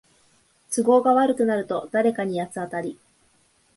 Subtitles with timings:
[0.71, 2.97] 都合悪くなると誰かに八つ当たり